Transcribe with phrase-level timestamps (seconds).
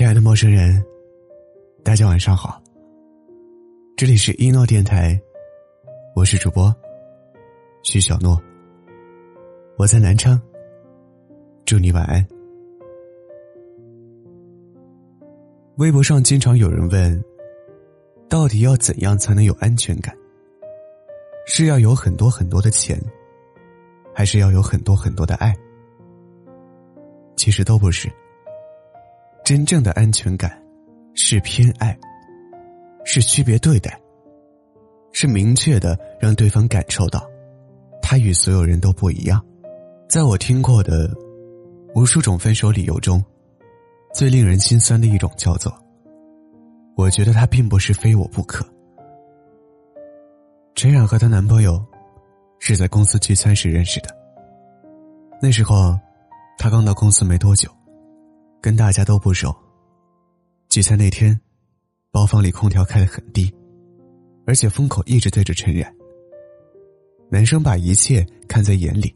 [0.00, 0.82] 亲爱的陌生人，
[1.84, 2.58] 大家晚上好。
[3.98, 5.20] 这里是一诺电台，
[6.16, 6.74] 我是主播
[7.82, 8.42] 徐小诺。
[9.76, 10.40] 我在南昌，
[11.66, 12.26] 祝你晚安。
[15.76, 17.22] 微博上经常有人问，
[18.26, 20.16] 到底要怎样才能有安全感？
[21.46, 22.98] 是要有很多很多的钱，
[24.14, 25.54] 还是要有很多很多的爱？
[27.36, 28.10] 其实都不是。
[29.50, 30.62] 真正的安全感，
[31.14, 31.98] 是偏爱，
[33.04, 34.00] 是区别对待，
[35.10, 37.28] 是明确的让对方感受到，
[38.00, 39.44] 他与所有人都不一样。
[40.08, 41.12] 在我听过的
[41.96, 43.20] 无数种分手理由中，
[44.14, 45.76] 最令人心酸的一种叫做
[46.96, 48.64] ：“我觉得他并不是非我不可。”
[50.76, 51.84] 陈冉和她男朋友
[52.60, 54.16] 是在公司聚餐时认识的。
[55.42, 55.98] 那时候，
[56.56, 57.68] 她刚到公司没多久。
[58.60, 59.54] 跟大家都不熟。
[60.68, 61.38] 聚餐那天，
[62.10, 63.52] 包房里空调开得很低，
[64.46, 65.92] 而且风口一直对着陈冉。
[67.30, 69.14] 男生把一切看在眼里，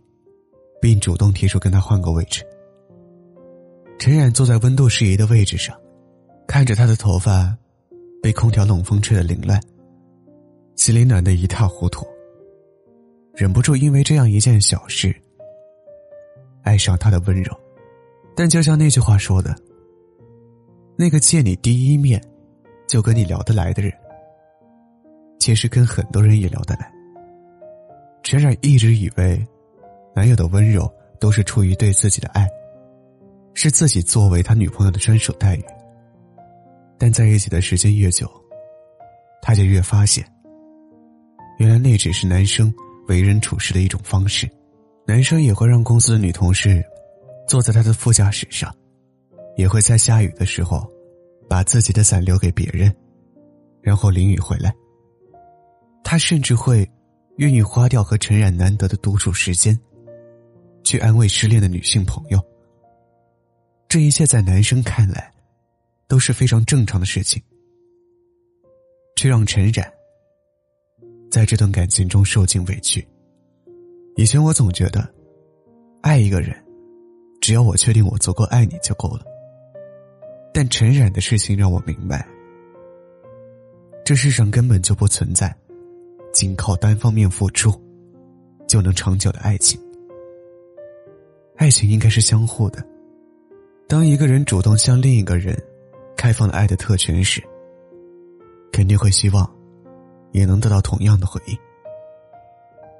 [0.80, 2.44] 并主动提出跟他换个位置。
[3.98, 5.76] 陈冉坐在温度适宜的位置上，
[6.46, 7.56] 看着他的头发
[8.22, 9.60] 被空调冷风吹得凌乱，
[10.76, 12.06] 心里暖得一塌糊涂，
[13.34, 15.14] 忍不住因为这样一件小事
[16.62, 17.63] 爱上他的温柔。
[18.36, 19.54] 但就像那句话说的，
[20.96, 22.22] 那个见你第一面
[22.88, 23.92] 就跟你聊得来的人，
[25.38, 26.92] 其实跟很多人也聊得来。
[28.22, 29.46] 陈冉一直以为，
[30.16, 32.48] 男友的温柔都是出于对自己的爱，
[33.52, 35.64] 是自己作为他女朋友的专属待遇。
[36.98, 38.28] 但在一起的时间越久，
[39.42, 40.24] 他就越发现，
[41.58, 42.72] 原来那只是男生
[43.08, 44.48] 为人处事的一种方式。
[45.06, 46.82] 男生也会让公司的女同事。
[47.46, 48.74] 坐在他的副驾驶上，
[49.56, 50.86] 也会在下雨的时候，
[51.48, 52.94] 把自己的伞留给别人，
[53.82, 54.74] 然后淋雨回来。
[56.02, 56.88] 他甚至会
[57.36, 59.78] 愿意花掉和陈冉难得的独处时间，
[60.82, 62.40] 去安慰失恋的女性朋友。
[63.88, 65.32] 这一切在男生看来
[66.08, 67.42] 都是非常正常的事情，
[69.16, 69.86] 却让陈冉
[71.30, 73.06] 在这段感情中受尽委屈。
[74.16, 75.12] 以前我总觉得，
[76.02, 76.63] 爱一个人。
[77.44, 79.20] 只要我确定我足够爱你就够了。
[80.50, 82.26] 但陈冉的事情让我明白，
[84.02, 85.54] 这世上根本就不存在，
[86.32, 87.70] 仅靠单方面付出
[88.66, 89.78] 就能长久的爱情。
[91.56, 92.82] 爱情应该是相互的。
[93.86, 95.54] 当一个人主动向另一个人
[96.16, 97.42] 开放了爱的特权时，
[98.72, 99.54] 肯定会希望
[100.32, 101.54] 也能得到同样的回应，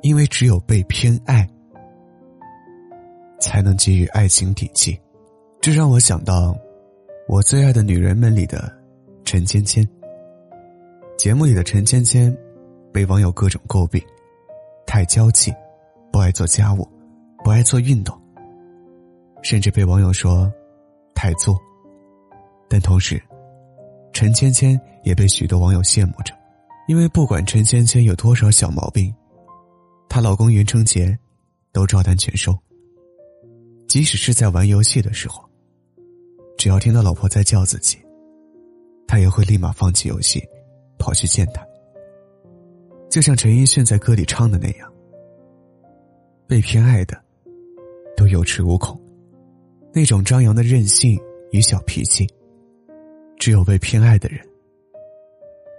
[0.03, 1.49] 因为只有被偏爱。
[3.55, 5.01] 才能给予爱情底气，
[5.61, 6.59] 这让我想到
[7.29, 8.69] 我最爱的女人们里的
[9.23, 9.89] 陈芊芊。
[11.17, 12.37] 节目里的陈芊芊
[12.93, 14.03] 被网友各种诟病，
[14.89, 15.55] 太娇气，
[16.11, 16.85] 不爱做家务，
[17.45, 18.21] 不爱做运动，
[19.41, 20.53] 甚至被网友说
[21.15, 21.57] 太作。
[22.69, 23.23] 但同时，
[24.13, 26.35] 陈芊芊也被许多网友羡慕着，
[26.89, 29.15] 因为不管陈芊芊有多少小毛病，
[30.09, 31.17] 她老公袁成杰
[31.73, 32.53] 都照单全收。
[33.95, 35.49] 即使是在玩游戏的时候，
[36.59, 37.97] 只要听到老婆在叫自己，
[39.07, 40.43] 他也会立马放弃游戏，
[40.99, 41.65] 跑去见她。
[43.09, 44.93] 就像陈奕迅在歌里唱的那样
[46.49, 47.17] ：“被偏爱的
[48.17, 49.01] 都有恃无恐，
[49.93, 51.17] 那种张扬的任性
[51.53, 52.27] 与小脾气，
[53.39, 54.45] 只有被偏爱的人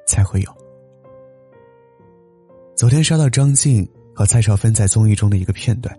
[0.08, 0.50] 才会有。”
[2.78, 5.94] 昨天刷到张晋和蔡少芬在综艺中的一个片段。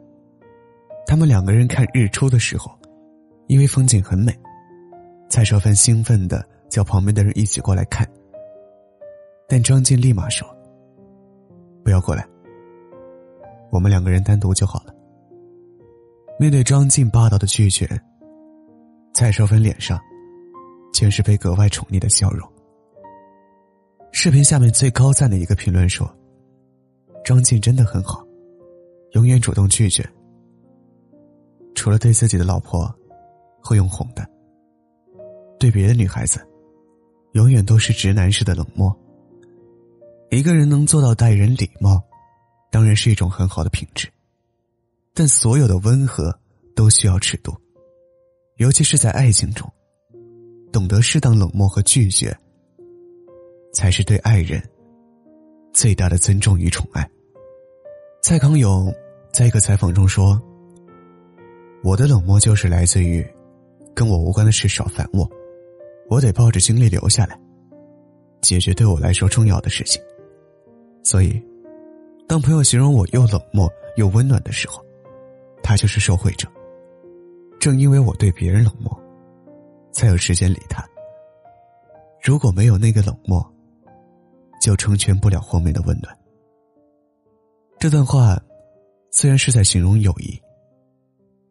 [1.07, 2.71] 他们两个人看日出的时候，
[3.47, 4.37] 因为风景很美，
[5.29, 8.07] 蔡少芬兴奋的叫旁边的人一起过来看。
[9.49, 10.47] 但张晋立马说
[11.85, 12.27] ：“不要过来，
[13.71, 14.93] 我们两个人单独就好了。”
[16.41, 17.89] 面对张晋霸道的拒绝，
[19.15, 20.01] 蔡少芬脸上
[20.93, 22.47] 全是被格外宠溺的笑容。
[24.11, 26.13] 视频下面最高赞的一个评论说
[27.25, 28.27] ：“张晋真的很好，
[29.13, 30.05] 永远主动拒绝。”
[31.77, 32.93] 除了对自己的老婆，
[33.63, 34.25] 会用哄的；
[35.61, 36.41] 对别的女孩子，
[37.35, 38.93] 永远都是直男式的冷漠。
[40.31, 42.03] 一个人能做到待人礼貌，
[42.73, 44.09] 当然是一种很好的品质。
[45.15, 46.37] 但所有的温和
[46.75, 47.55] 都需要尺度，
[48.57, 49.71] 尤其是在爱情中，
[50.73, 52.37] 懂得适当冷漠和拒绝，
[53.73, 54.61] 才是对爱人
[55.73, 57.09] 最大的尊重与宠爱。
[58.23, 58.93] 蔡康永
[59.31, 60.43] 在一个采访中说。
[61.87, 63.25] 我的冷漠就是来自于，
[63.95, 65.25] 跟我无关的事少烦我，
[66.09, 67.41] 我得抱着精力留下来，
[68.41, 70.03] 解决对我来说重要的事情。
[71.05, 71.41] 所以，
[72.27, 74.85] 当朋友形容我又冷漠又温暖的时候，
[75.63, 76.49] 他就是受惠者。
[77.61, 78.93] 正因为我对别人冷漠，
[79.93, 80.85] 才有时间理他。
[82.21, 83.41] 如果没有那个冷漠，
[84.61, 86.13] 就成全不了后面的温暖。
[87.79, 88.37] 这段话
[89.13, 90.37] 虽然是在形容友谊，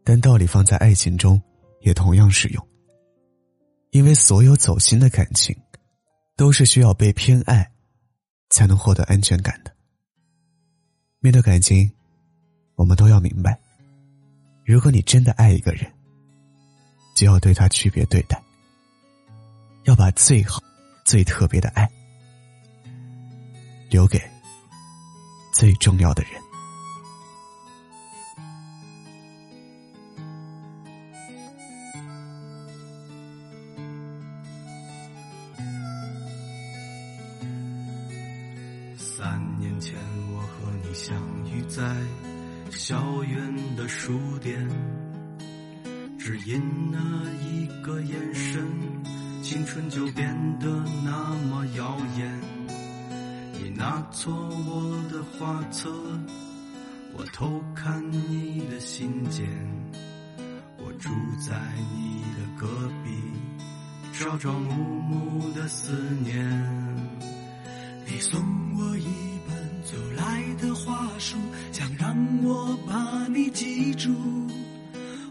[0.05, 1.41] 但道理放在爱情中
[1.81, 2.67] 也同样适用。
[3.89, 5.55] 因为所有走心的感情，
[6.37, 7.71] 都是需要被偏爱，
[8.49, 9.73] 才能获得安全感的。
[11.19, 11.91] 面对感情，
[12.75, 13.57] 我们都要明白，
[14.63, 15.91] 如果你真的爱一个人，
[17.15, 18.39] 就要对他区别对待，
[19.85, 20.61] 要把最好、
[21.03, 21.89] 最特别的爱
[23.89, 24.21] 留给
[25.53, 26.44] 最重要的人。
[39.17, 39.95] 三年前，
[40.33, 41.15] 我和你相
[41.49, 41.81] 遇在
[42.69, 44.67] 校园的书店，
[46.19, 46.99] 只因那
[47.41, 48.61] 一个眼神，
[49.41, 50.67] 青春就变得
[51.05, 52.41] 那么耀眼。
[53.53, 55.89] 你拿错我的画册，
[57.13, 59.47] 我偷看你的信件，
[60.77, 61.09] 我住
[61.39, 61.57] 在
[61.95, 62.67] 你的隔
[63.01, 63.11] 壁，
[64.11, 67.34] 朝朝暮暮的思念。
[68.15, 68.41] 你送
[68.77, 69.03] 我一
[69.45, 71.35] 本走来的话书，
[71.73, 72.15] 想让
[72.45, 74.09] 我把你记住。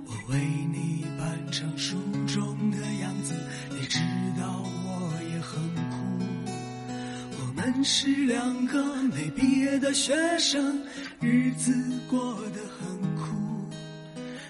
[0.04, 0.38] 我为
[0.70, 1.96] 你扮成书
[2.26, 3.32] 中的样子，
[3.70, 4.00] 你知
[4.38, 5.58] 道我也很
[5.88, 5.96] 苦。
[7.40, 10.82] 我们是两个没毕业的学生，
[11.22, 11.72] 日子
[12.10, 13.32] 过得很苦。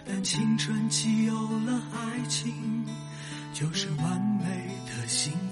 [0.04, 2.52] 但青春期有了爱情，
[3.52, 5.44] 就是完美的幸福。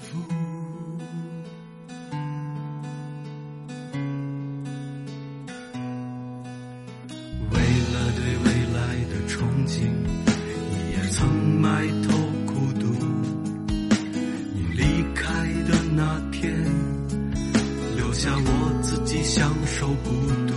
[18.22, 20.10] 下我自己享受孤
[20.46, 20.54] 独。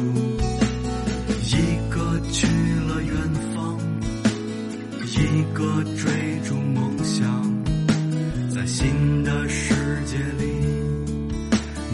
[1.42, 1.52] 一
[1.90, 3.16] 个去了远
[3.56, 3.80] 方，
[5.08, 7.26] 一个追逐梦想，
[8.54, 9.74] 在新的世
[10.06, 10.46] 界里，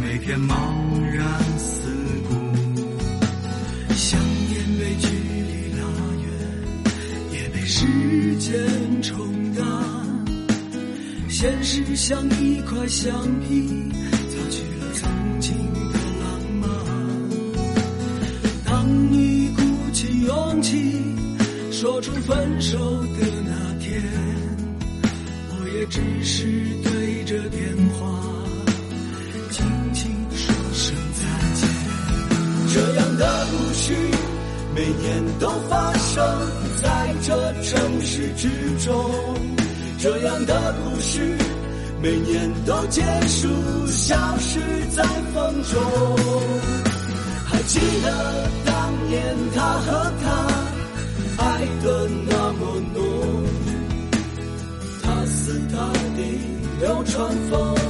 [0.02, 0.52] 每天茫
[1.10, 1.88] 然四
[2.28, 2.36] 顾。
[3.96, 4.20] 想
[4.50, 5.88] 念被距离拉
[6.22, 6.28] 远，
[7.32, 7.86] 也被时
[8.40, 9.02] 间。
[9.02, 9.66] 冲淡，
[11.30, 13.90] 现实像一块橡皮，
[20.72, 20.78] 起
[21.70, 23.52] 说出分手的那
[23.84, 24.02] 天，
[25.50, 26.46] 我也只是
[26.82, 27.60] 对着电
[27.90, 28.08] 话
[29.50, 31.26] 轻轻说声再
[31.56, 31.68] 见。
[32.74, 33.94] 这样的故事
[34.74, 36.24] 每年都发生。
[36.82, 38.48] 在这城市之
[38.86, 39.12] 中，
[40.00, 41.36] 这样的故事
[42.02, 43.50] 每年都结束，
[43.88, 44.62] 消失
[44.96, 45.04] 在
[45.34, 45.82] 风中。
[47.46, 50.61] 还记得当年他和她
[51.44, 52.60] 爱的那么
[52.94, 53.00] 浓，
[55.02, 55.76] 他似他
[56.16, 56.20] 的
[56.80, 57.81] 流川枫。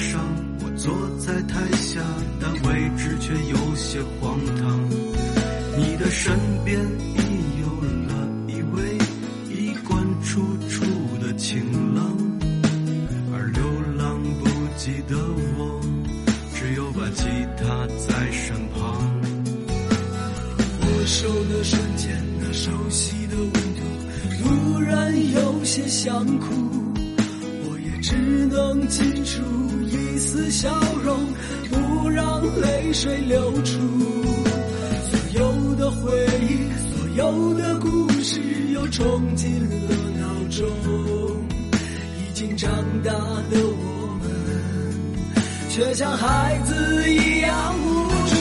[0.00, 0.18] 上，
[0.62, 2.00] 我坐在台下，
[2.40, 4.80] 但位置却有些荒唐。
[5.76, 6.32] 你的身
[6.64, 6.80] 边
[7.14, 7.66] 已有
[8.08, 8.98] 了一位
[9.54, 10.84] 衣冠楚楚
[11.20, 11.62] 的情
[11.94, 12.16] 郎，
[13.32, 13.62] 而流
[13.98, 15.16] 浪不羁的
[15.58, 15.80] 我，
[16.54, 17.24] 只有把吉
[17.58, 18.80] 他在身旁。
[20.80, 23.82] 握手的瞬间，那熟悉的温度，
[24.42, 26.46] 突然有些想哭。
[27.62, 28.16] 我也只
[28.46, 29.42] 能挤出
[29.90, 30.68] 一丝笑
[31.02, 31.26] 容，
[31.68, 33.78] 不让泪水流出。
[35.10, 38.40] 所有的回忆，所有的故事，
[38.72, 40.66] 又冲进了脑中。
[42.18, 42.70] 已经长
[43.02, 43.10] 大
[43.50, 44.24] 的我们，
[45.68, 48.36] 却像孩子一样无助。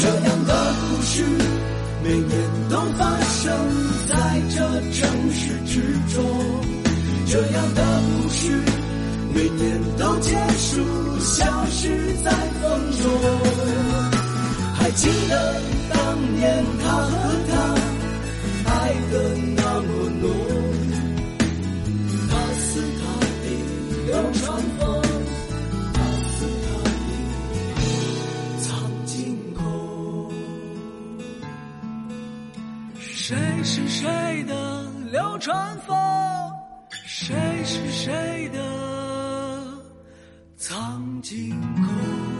[0.00, 1.22] 这样的故事，
[2.02, 2.30] 每年
[2.70, 3.52] 都发生
[4.08, 4.14] 在
[4.48, 4.56] 这
[4.92, 5.72] 城市之
[6.14, 6.24] 中。
[7.26, 7.82] 这样的
[8.22, 8.62] 故事，
[9.34, 12.30] 每年都结束，消失在
[12.60, 13.02] 风中。
[14.74, 15.32] 还记得
[15.90, 15.96] 当
[16.36, 17.10] 年他和
[17.48, 17.52] 她
[18.70, 18.72] 爱
[19.10, 19.14] 的
[19.56, 19.88] 那么
[20.20, 20.24] 浓，
[22.28, 22.68] 他似
[22.98, 23.02] 他
[23.42, 23.46] 的
[24.06, 24.42] 流川
[24.78, 24.82] 枫，
[25.94, 27.80] 他似他的
[28.62, 28.66] 苍
[29.06, 29.08] 井
[29.54, 29.60] 空。
[32.98, 34.52] 谁是谁的
[35.12, 35.96] 流川枫？
[37.04, 38.58] 谁是谁的
[40.68, 42.37] 藏进口。